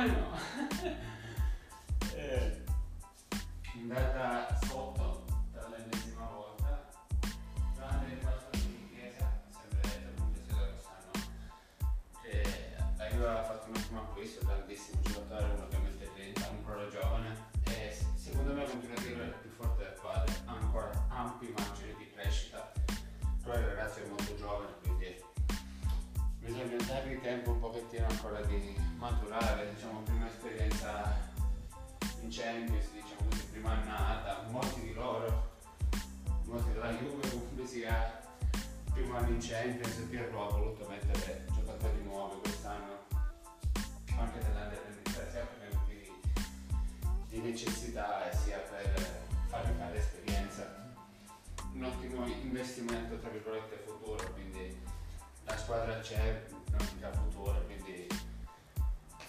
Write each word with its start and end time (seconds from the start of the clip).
Come 0.00 0.12
no? 0.12 0.32
eh, 2.16 2.64
andata 3.74 4.58
sotto 4.62 5.26
per 5.52 5.68
l'ennesima 5.68 6.24
volta. 6.24 6.88
Grande 7.76 8.14
riparto 8.14 8.56
di 8.56 8.88
chiesa, 8.94 9.30
sempre 9.50 9.80
detto 9.82 10.10
comunque 10.16 10.42
sia 10.46 10.56
quest'anno. 10.56 11.10
Che 12.22 12.76
la 12.96 13.08
Juve 13.10 13.28
ha 13.28 13.42
fatto 13.42 13.68
un 13.68 13.76
ottimo 13.76 14.00
acquisto, 14.00 14.46
grandissimo 14.46 15.02
giocatore, 15.02 15.52
uno 15.52 15.68
che 15.68 15.76
mette 15.76 16.10
dentro, 16.16 16.48
ancora 16.48 16.88
giovane. 16.88 17.36
E 17.64 17.94
secondo 18.14 18.54
me 18.54 18.64
continua 18.64 18.96
a 18.96 19.00
dire 19.00 19.24
il 19.24 19.34
più 19.42 19.50
forte 19.50 19.82
del 19.82 19.98
padre, 20.00 20.32
ancora 20.46 21.06
ampi 21.10 21.52
margini 21.54 21.79
bisogna 26.64 26.92
dargli 26.92 27.20
tempo 27.20 27.52
un 27.52 27.60
pochettino 27.60 28.06
ancora 28.06 28.40
di 28.42 28.76
maturare, 28.96 29.72
diciamo, 29.74 30.00
prima 30.00 30.26
esperienza 30.26 31.16
in 32.20 32.28
Champions, 32.28 32.90
diciamo 32.92 33.28
così, 33.30 33.44
prima 33.50 33.70
annata, 33.70 34.46
molti 34.50 34.80
di 34.80 34.92
loro, 34.92 35.58
molti 36.44 36.72
della 36.72 36.92
Juve 36.92 37.28
comunque 37.30 37.66
sia 37.66 38.28
primo 38.92 39.16
anno 39.16 39.30
in 39.30 39.38
Champions 39.40 39.96
e 40.10 40.18
ha 40.18 40.48
voluto 40.48 40.86
mettere 40.88 41.46
giocatori 41.54 42.02
nuovi 42.02 42.40
quest'anno, 42.40 43.06
anche 44.18 44.38
dell'Under 44.38 44.84
23, 45.02 45.30
sia 45.30 45.46
per 45.46 45.74
motivi 45.74 46.12
di 47.28 47.38
necessità 47.40 48.30
e 48.30 48.36
sia 48.36 48.58
per 48.58 49.28
fargli 49.46 49.78
fare 49.78 49.96
esperienza. 49.96 50.88
Un 51.72 51.84
ottimo 51.84 52.26
investimento 52.26 53.18
tra 53.18 53.30
virgolette 53.30 53.82
futuro, 53.86 54.32
quindi 54.32 54.76
la 55.50 55.56
squadra 55.56 55.98
c'è, 55.98 56.46
non 56.70 56.88
dica 56.94 57.12
futuro, 57.12 57.64
quindi 57.64 58.06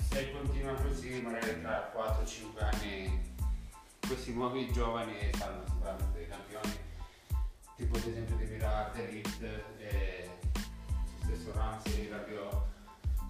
se 0.10 0.32
continua 0.32 0.76
così 0.76 1.20
magari 1.22 1.60
tra 1.62 1.92
4-5 1.96 2.64
anni 2.64 3.34
questi 4.06 4.34
nuovi 4.34 4.72
giovani 4.72 5.32
saranno 5.34 5.64
sicuramente 5.66 6.18
dei 6.18 6.28
campioni, 6.28 6.78
tipo 7.76 7.98
ad 7.98 8.06
esempio 8.06 8.36
di 8.36 8.46
Mirard, 8.46 8.96
Elite 8.98 9.64
e 9.78 10.30
stesso 11.24 11.52
Ramsey, 11.54 12.10
Rabiot, 12.10 12.62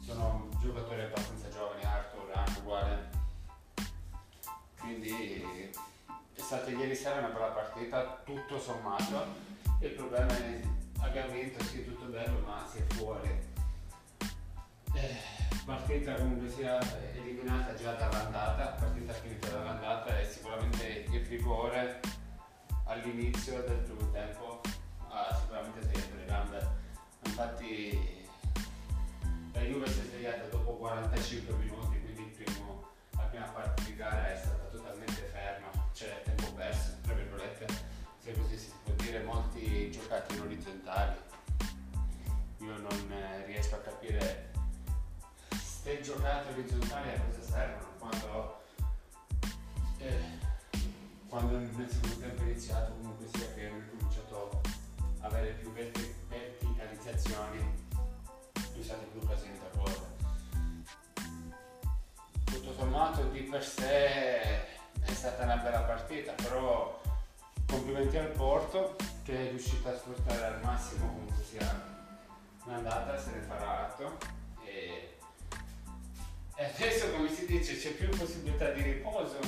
sono 0.04 0.50
giocatori 0.60 1.02
abbastanza 1.02 1.50
giovani, 1.50 1.84
Arthur 1.84 2.32
anche 2.34 2.60
uguale. 2.60 3.10
Quindi 4.80 5.70
è 6.34 6.42
stata 6.42 6.70
ieri 6.72 6.96
sera 6.96 7.20
una 7.20 7.30
bella 7.30 7.52
partita, 7.52 8.22
tutto 8.26 8.60
sommato. 8.60 9.50
Il 9.80 9.92
problema 9.92 10.36
è 10.36 10.60
abbiamo 11.02 11.34
vinto, 11.34 11.64
sì, 11.64 11.84
tutto 11.84 12.06
bello, 12.06 12.40
ma 12.46 12.66
si 12.72 12.78
è 12.80 12.94
fuori. 12.94 13.30
Eh, 14.94 15.18
partita 15.66 16.16
comunque 16.16 16.50
sia 16.50 16.80
eliminata 17.14 17.74
già 17.76 17.94
dall'andata, 17.94 18.76
partita 18.80 19.14
finita 19.14 19.50
dall'andata 19.50 20.20
e 20.20 20.26
sicuramente 20.26 21.06
il 21.10 21.26
rigore 21.26 22.00
all'inizio 22.86 23.62
del 23.64 23.78
primo 23.78 24.12
tempo 24.12 24.62
ha 25.10 25.38
sicuramente 25.40 25.80
tagliato 25.80 26.16
le 26.16 26.26
gambe. 26.26 26.68
Infatti 27.26 28.28
la 29.54 29.62
Juve 29.62 29.88
si 29.88 30.00
è 30.00 30.04
svegliata 30.04 30.44
dopo 30.48 30.72
45 30.74 31.56
minuti, 31.56 32.02
quindi 32.02 32.44
primo, 32.44 32.90
la 33.12 33.24
prima 33.24 33.46
parte 33.46 33.84
di 33.84 33.96
gara 33.96 34.32
è 34.32 34.38
stata 34.38 34.64
totalmente 34.66 35.31
giocati 39.92 40.36
in 40.36 40.42
orizzontali. 40.42 41.16
Io 42.60 42.78
non 42.78 43.12
eh, 43.12 43.46
riesco 43.46 43.76
a 43.76 43.80
capire 43.80 44.52
se 45.82 46.00
giocate 46.02 46.52
orizzontali 46.52 47.10
a 47.10 47.22
cosa 47.22 47.42
servono 47.42 47.88
quando, 47.98 48.62
eh, 49.98 50.38
quando 51.28 51.58
nel 51.58 51.90
secondo 51.90 52.18
tempo 52.18 52.42
è 52.44 52.46
iniziato 52.46 52.94
comunque 52.94 53.28
sia 53.34 53.52
che 53.54 53.66
abbiamo 53.66 53.82
cominciato 53.90 54.62
a 55.22 55.26
avere 55.26 55.54
più 55.54 55.74
verti- 55.74 56.14
verticalizzazioni 56.30 57.80
più 58.74 58.84
state 58.84 59.06
più 59.06 59.22
occasioni 59.22 59.58
da 59.60 59.80
gol. 59.80 60.10
Tutto 62.44 62.74
sommato 62.74 63.24
di 63.30 63.42
per 63.42 63.64
sé 63.64 64.68
è 65.02 65.14
stata 65.14 65.44
una 65.44 65.58
bella 65.58 65.82
partita, 65.82 66.34
però 66.34 67.02
complimenti 67.66 68.18
al 68.18 68.28
Porto 68.28 68.96
che 69.32 69.48
è 69.48 69.50
riuscito 69.50 69.88
a 69.88 69.96
sfruttare 69.96 70.46
al 70.46 70.62
massimo 70.62 71.08
comunque 71.08 71.42
sia 71.42 72.00
un'andata, 72.66 73.18
se 73.18 73.32
ne 73.32 73.40
farà 73.40 73.88
atto. 73.88 74.18
E, 74.66 75.18
e 76.56 76.66
adesso 76.66 77.12
come 77.12 77.30
si 77.34 77.46
dice 77.46 77.78
c'è 77.78 77.92
più 77.92 78.10
possibilità 78.10 78.72
di 78.72 78.82
riposo 78.82 79.40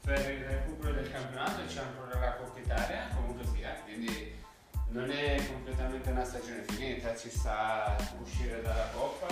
per 0.00 0.28
il 0.28 0.44
recupero 0.44 0.92
del 0.92 1.10
campionato 1.10 1.64
c'è 1.66 1.80
ancora 1.80 2.18
la 2.18 2.34
Coppa 2.34 2.58
Italia 2.58 3.08
comunque 3.14 3.46
sia, 3.54 3.74
quindi 3.84 4.34
non 4.88 5.08
è 5.08 5.36
completamente 5.46 6.10
una 6.10 6.24
stagione 6.24 6.64
finita, 6.64 7.16
ci 7.16 7.30
sta 7.30 7.96
uscire 8.20 8.60
dalla 8.60 8.88
Coppa, 8.92 9.28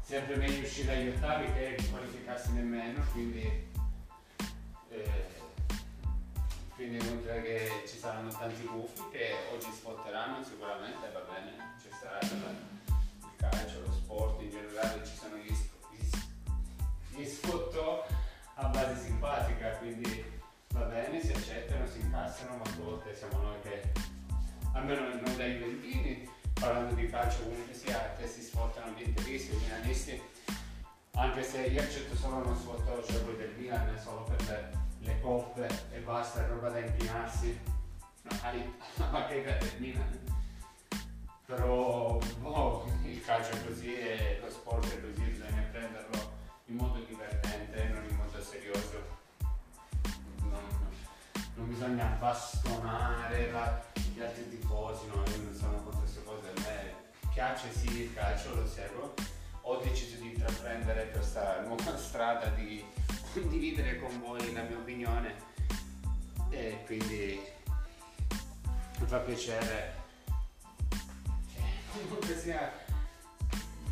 sempre 0.00 0.36
meglio 0.36 0.62
uscire 0.62 0.92
agli 0.92 1.08
ottavi 1.08 1.52
che 1.52 1.88
qualificarsi 1.90 2.52
nemmeno, 2.52 3.04
quindi, 3.12 3.71
quindi 6.82 7.06
inutile 7.06 7.42
che 7.42 7.84
ci 7.86 7.96
saranno 7.96 8.28
tanti 8.30 8.66
gufi 8.66 9.02
che 9.12 9.34
oggi 9.54 9.70
sfotteranno 9.70 10.42
sicuramente, 10.42 11.12
va 11.12 11.20
bene, 11.20 11.76
ci 11.80 11.88
sarà 12.00 12.18
il 12.20 13.36
calcio, 13.36 13.82
lo 13.86 13.92
sport 13.92 14.42
in 14.42 14.50
generale, 14.50 15.06
ci 15.06 15.14
sono 15.14 15.36
gli, 15.36 15.52
gli, 15.92 17.16
gli 17.16 17.24
sfottò 17.24 18.04
a 18.54 18.66
base 18.66 19.00
simpatica, 19.00 19.76
quindi 19.76 20.24
va 20.72 20.80
bene, 20.86 21.22
si 21.22 21.30
accettano, 21.30 21.86
si 21.86 22.00
incassano, 22.00 22.56
ma 22.56 22.64
a 22.64 22.76
volte 22.82 23.14
siamo 23.14 23.40
noi 23.40 23.60
che 23.62 23.92
almeno 24.72 25.02
noi 25.02 25.36
dai 25.36 25.58
Juventini, 25.58 26.28
parlando 26.52 26.94
di 26.94 27.06
calcio 27.08 27.44
comunque 27.44 27.74
sia, 27.74 28.12
che 28.18 28.26
si 28.26 28.42
sfottano 28.42 28.92
gli 28.96 29.02
interisti, 29.02 29.54
milanisti, 29.54 30.20
anche 31.12 31.44
se 31.44 31.60
io 31.60 31.80
accetto 31.80 32.16
solo 32.16 32.38
uno 32.38 32.56
sfotto, 32.56 33.04
cioè 33.04 33.22
quello 33.22 33.38
del 33.38 33.54
Milan, 33.56 33.96
solo 34.02 34.24
per 34.24 34.80
le, 35.02 35.20
coppe 35.20 35.68
e 35.92 35.98
basta, 35.98 36.44
è 36.44 36.48
roba 36.48 36.70
da 36.70 36.78
inchinarsi, 36.78 37.60
no, 38.22 38.38
alla 38.42 39.08
bacheca 39.10 39.52
del 39.52 39.74
Milan. 39.78 40.20
Però 41.46 42.18
boh, 42.40 42.86
il 43.04 43.22
calcio 43.24 43.52
è 43.52 43.66
così 43.66 43.94
e 43.94 44.38
lo 44.42 44.50
sport 44.50 44.86
è 44.86 45.00
così, 45.00 45.22
bisogna 45.22 45.62
prenderlo 45.70 46.32
in 46.66 46.76
modo 46.76 46.98
divertente, 47.04 47.84
non 47.88 48.04
in 48.08 48.16
modo 48.16 48.42
serioso. 48.42 49.20
Non, 50.40 50.62
non 51.54 51.68
bisogna 51.68 52.06
bastonare 52.18 53.50
la, 53.50 53.82
gli 54.14 54.20
altri 54.20 54.48
tifosi, 54.48 55.06
no, 55.08 55.22
io 55.26 55.42
non 55.42 55.54
sono 55.54 55.82
contro 55.82 56.00
queste 56.00 56.24
cose, 56.24 56.48
a 56.48 56.60
me 56.60 56.94
piace 57.32 57.72
sì 57.72 58.02
il 58.02 58.14
calcio, 58.14 58.54
lo 58.54 58.66
seguo, 58.66 59.14
ho 59.62 59.76
deciso 59.76 60.16
di 60.16 60.34
intraprendere 60.34 61.10
questa 61.10 61.60
nuova 61.60 61.96
strada 61.98 62.46
di 62.48 62.84
condividere 63.32 63.98
con 63.98 64.20
voi 64.20 64.52
la 64.52 64.62
mia 64.62 64.78
opinione. 64.78 65.34
E 66.50 66.82
quindi 66.86 67.40
mi 68.98 69.06
fa 69.06 69.18
piacere. 69.18 69.94
Che 71.54 71.60
comunque 71.92 72.36
sia 72.36 72.72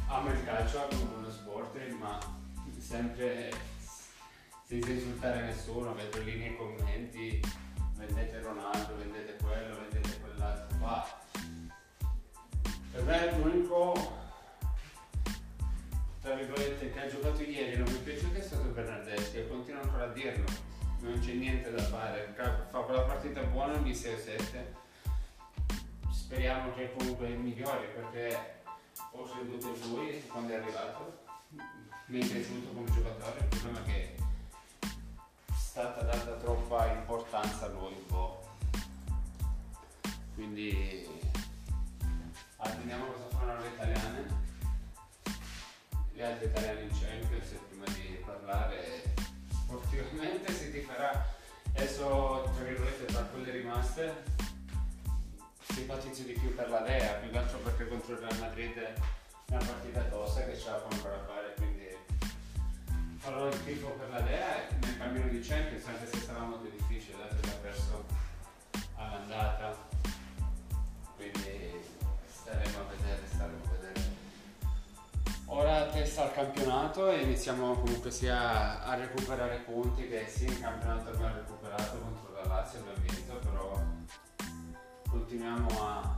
amo 0.07 0.31
il 0.31 0.45
calcio, 0.45 0.89
amo 0.89 1.17
uno 1.19 1.31
sport, 1.31 1.77
ma 1.99 2.19
sempre 2.79 3.53
senza 4.65 4.91
insultare 4.91 5.43
nessuno, 5.43 5.95
vedo 5.95 6.23
lì 6.23 6.39
nei 6.39 6.57
commenti 6.57 7.41
vendete 8.07 8.41
Ronaldo, 8.41 8.97
vendete 8.97 9.37
quello, 9.43 9.79
vendete 9.81 10.21
quell'altro, 10.21 10.77
ma 10.79 11.05
per 12.93 13.03
me 13.03 13.37
l'unico 13.37 14.19
tra 16.23 16.35
virgolette 16.35 16.93
che 16.93 17.01
ha 17.01 17.09
giocato 17.09 17.43
ieri 17.43 17.77
non 17.77 17.90
dirlo, 20.11 20.45
non 21.01 21.19
c'è 21.21 21.33
niente 21.33 21.71
da 21.71 21.83
fare, 21.83 22.35
fa 22.71 22.79
quella 22.81 23.03
partita 23.03 23.43
buona 23.43 23.75
ogni 23.75 23.93
6-7, 23.93 24.39
speriamo 26.11 26.73
che 26.75 26.93
comunque 26.97 27.29
migliori 27.29 27.87
perché 27.95 28.63
ho 29.13 29.23
creduto 29.25 29.69
in 29.69 29.91
lui 29.91 30.27
quando 30.27 30.53
è 30.53 30.57
arrivato, 30.57 31.25
mi 32.07 32.21
è 32.21 32.27
piaciuto 32.27 32.73
come 32.73 32.91
giocatore, 32.91 33.49
sportivamente 50.01 50.53
si 50.53 50.73
ti 50.73 50.81
farà 50.81 51.27
adesso 51.77 52.51
tra 52.55 52.65
virgolette 52.65 53.05
tra 53.05 53.23
quelle 53.25 53.51
rimaste. 53.51 54.39
Simpatizzo 55.73 56.23
di 56.23 56.33
più 56.33 56.55
per 56.55 56.69
la 56.69 56.81
Dea, 56.81 57.13
più 57.15 57.31
che 57.31 57.39
altro 57.39 57.59
perché 57.59 57.87
contro 57.87 58.15
il 58.15 58.19
Real 58.19 58.39
Madrid 58.39 58.77
è 58.77 58.95
una 59.51 59.65
partita 59.65 60.03
tosta 60.05 60.45
che 60.45 60.59
ce 60.59 60.71
la 60.71 60.77
può 60.77 60.91
ancora 60.91 61.25
fare, 61.27 61.55
quindi 61.57 61.97
farò 63.19 63.47
il 63.47 63.65
tifo 63.65 63.91
per 63.91 64.09
la 64.11 64.21
Dea 64.21 64.67
nel 64.81 64.99
cammino 64.99 65.29
di 65.29 65.41
Champions, 65.41 65.87
anche 65.87 66.07
se 66.07 66.21
sarà 66.25 66.41
molto 66.41 66.69
difficile, 66.69 67.19
dato 67.19 67.37
che 67.41 67.51
ha 67.51 67.59
perso 67.63 68.05
all'andata, 68.97 69.89
Ora 75.61 75.85
testa 75.89 76.23
al 76.23 76.33
campionato 76.33 77.11
e 77.11 77.21
iniziamo 77.21 77.75
comunque 77.75 78.11
sia 78.11 78.83
a 78.83 78.95
recuperare 78.95 79.59
punti 79.59 80.09
che 80.09 80.27
sì 80.27 80.47
in 80.47 80.59
campionato 80.59 81.11
abbiamo 81.11 81.35
recuperato 81.35 81.99
contro 81.99 82.33
la 82.33 82.47
Lazio, 82.47 82.79
abbiamo 82.79 82.99
vinto, 83.07 83.35
però 83.35 83.83
continuiamo 85.07 85.69
a, 85.83 86.17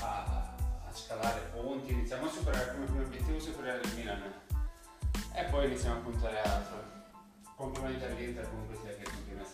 a, 0.00 0.54
a 0.88 0.92
scalare 0.92 1.52
punti, 1.54 1.92
iniziamo 1.92 2.26
a 2.26 2.28
superare 2.28 2.72
come 2.72 2.86
primo 2.86 3.02
obiettivo 3.02 3.38
superare 3.38 3.80
il 3.84 3.94
Milan 3.94 4.22
e 5.32 5.44
poi 5.44 5.66
iniziamo 5.66 5.98
a 5.98 6.02
puntare 6.02 6.42
altro. 6.42 6.82
Complimenti 7.54 8.02
all'Inter 8.02 8.50
comunque 8.50 8.76
sia 8.82 8.96
che 8.96 9.04
continua 9.04 9.44
a 9.44 9.46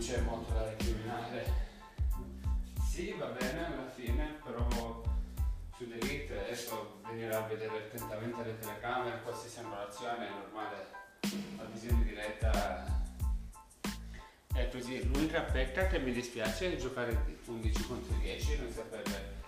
c'è 0.00 0.18
molto 0.22 0.54
da 0.54 0.64
recriminare. 0.64 1.68
Sì, 2.88 3.12
va 3.18 3.26
bene 3.26 3.66
alla 3.66 3.90
fine, 3.90 4.40
però 4.42 5.02
su 5.76 5.86
Delete 5.86 6.40
adesso 6.40 7.00
venire 7.06 7.34
a 7.34 7.42
vedere 7.42 7.76
attentamente 7.76 8.42
le 8.42 8.58
telecamere, 8.58 9.20
qualsiasi 9.22 9.58
angolazione 9.58 10.26
è 10.26 10.30
normale, 10.30 10.86
la 11.56 11.64
visione 11.70 12.02
diretta 12.02 13.02
è 14.54 14.68
così. 14.70 15.06
L'unica 15.06 15.42
pecca 15.42 15.86
che 15.86 15.98
mi 15.98 16.12
dispiace 16.12 16.72
è 16.72 16.76
giocare 16.76 17.38
11 17.44 17.86
contro 17.86 18.16
10, 18.16 18.58
non 18.58 18.72
sapere 18.72 19.38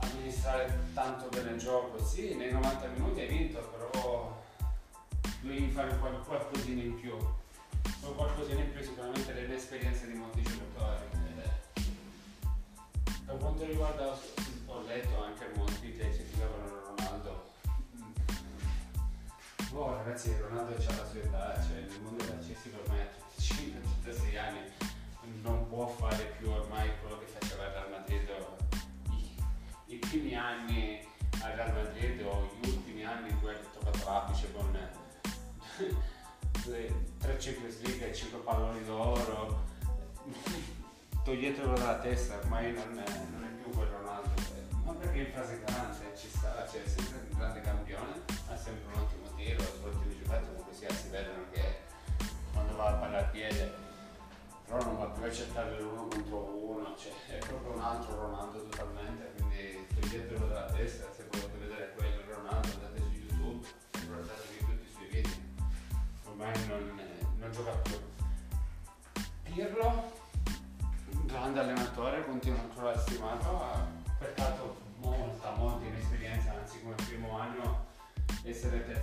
amministrare 0.00 0.78
tanto 0.94 1.28
bene 1.28 1.50
il 1.50 1.58
gioco. 1.58 2.02
Sì, 2.04 2.36
nei 2.36 2.52
90 2.52 2.86
minuti 2.88 3.20
hai 3.20 3.26
vinto, 3.28 3.58
però 3.76 4.44
devi 5.40 5.70
fare 5.70 5.98
qualcosina 5.98 6.82
in 6.82 7.00
più 7.00 7.16
o 8.02 8.12
qualcosina 8.12 8.60
in 8.60 8.72
più 8.72 8.82
sicuramente 8.82 9.32
dell'esperienza 9.32 10.06
di 10.06 10.14
molti 10.14 10.42
giocatori. 10.42 11.04
Eh, 11.36 11.82
per 13.24 13.36
quanto 13.38 13.64
riguarda, 13.64 14.18
ho 14.66 14.82
letto 14.86 15.22
anche 15.22 15.50
molti 15.56 15.92
che 15.92 16.08
criticavano 16.10 16.94
Ronaldo. 16.96 17.50
Oh 19.72 19.94
ragazzi, 19.96 20.34
Ronaldo 20.40 20.74
ha 20.74 20.96
la 20.96 21.06
sua 21.06 21.20
età, 21.20 21.62
cioè 21.66 21.80
nel 21.80 22.00
mondo 22.00 22.24
calcistico 22.24 22.80
ormai 22.82 23.00
a 23.00 23.08
35-36 23.38 24.38
anni 24.38 24.85
palloni 38.46 38.84
d'oro. 38.84 39.64
Toglietelo 41.24 41.74
dalla 41.74 41.98
testa 41.98 42.36
ormai 42.36 42.72
non 42.72 43.02
è, 43.04 43.26
non 43.32 43.42
è 43.42 43.48
più 43.60 43.72
quel 43.72 43.88
Ronaldo 43.88 44.30
ma 44.84 44.92
perché 44.92 45.18
in 45.18 45.32
fase 45.32 45.60
grande 45.66 46.14
ci 46.16 46.28
sta 46.28 46.64
cioè 46.70 46.84
è 46.84 46.86
sempre 46.86 47.26
un 47.28 47.36
grande 47.36 47.60
campione 47.60 48.22
ha 48.48 48.56
sempre 48.56 48.94
un 48.94 49.00
ottimo 49.00 49.34
tiro 49.34 49.60
ottimi 49.82 50.16
giocatori 50.16 50.46
comunque 50.46 50.72
sia 50.72 50.88
si 50.92 51.08
vedono 51.08 51.46
che 51.50 51.80
quando 52.52 52.76
va 52.76 52.90
a 52.90 52.92
palla 52.92 53.18
al 53.18 53.30
piede 53.30 53.74
però 54.64 54.84
non 54.84 54.98
va 54.98 55.06
più 55.06 55.24
a 55.24 55.32
cercare 55.32 55.80
l'uno 55.80 56.06
contro 56.06 56.38
uno 56.38 56.94
cioè 56.96 57.12
è 57.36 57.38
proprio 57.44 57.72
un 57.72 57.80
altro 57.80 58.14
Ronaldo 58.14 58.62
totalmente 58.68 59.32
quindi 59.34 59.84
toglietelo 59.98 60.46
dalla 60.46 60.70
testa 60.70 61.06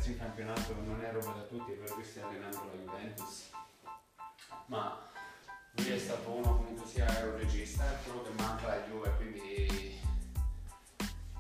terzo 0.04 0.10
in 0.10 0.18
campionato 0.18 0.76
non 0.86 1.02
è 1.02 1.12
roba 1.12 1.32
da 1.32 1.42
tutti, 1.44 1.72
per 1.72 1.92
cui 1.94 2.04
stia 2.04 2.28
allenando 2.28 2.66
la 2.66 2.92
Juventus. 2.92 3.50
Ma 4.66 5.10
lui 5.76 5.92
è 5.92 5.98
stato 5.98 6.30
uno 6.30 6.58
comunque 6.58 6.86
sia 6.86 7.06
un 7.24 7.38
regista, 7.38 7.84
è 7.86 7.98
quello 8.04 8.24
che 8.24 8.32
manca 8.42 8.66
alla 8.66 8.82
Juve, 8.86 9.16
quindi 9.16 10.00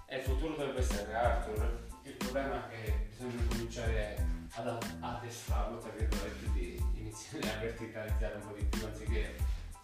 è 0.06 0.16
il 0.16 0.22
futuro 0.22 0.56
dovrebbe 0.56 0.80
essere 0.80 1.14
Arthur. 1.14 1.90
Il 2.04 2.14
problema 2.14 2.70
è 2.70 2.84
che 2.84 3.08
bisogna 3.10 3.44
cominciare 3.50 4.28
ad 4.54 4.68
addestrarlo, 5.00 5.78
tra 5.80 5.92
virgolette, 5.92 6.52
di 6.54 6.82
iniziare 6.96 7.54
a 7.54 7.60
verticalizzare 7.60 8.36
un 8.36 8.48
po' 8.48 8.54
di 8.54 8.64
più 8.66 8.86
anziché 8.86 9.36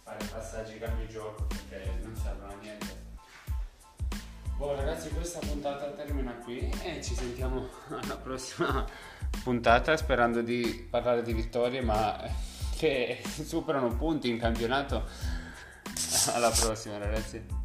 fare 0.02 0.24
passaggi 0.24 0.78
cambi 0.78 1.06
gioco 1.08 1.46
perché 1.46 1.98
non 2.02 2.16
servono 2.16 2.52
a 2.52 2.56
niente. 2.56 2.99
Boh 4.60 4.74
ragazzi 4.74 5.08
questa 5.08 5.38
puntata 5.38 5.86
termina 5.92 6.32
qui 6.34 6.70
e 6.82 7.02
ci 7.02 7.14
sentiamo 7.14 7.66
alla 7.88 8.18
prossima 8.18 8.84
puntata 9.42 9.96
sperando 9.96 10.42
di 10.42 10.86
parlare 10.90 11.22
di 11.22 11.32
vittorie 11.32 11.80
ma 11.80 12.22
che 12.76 13.22
superano 13.24 13.96
punti 13.96 14.28
in 14.28 14.38
campionato. 14.38 15.04
Alla 16.34 16.50
prossima 16.50 16.98
ragazzi. 16.98 17.59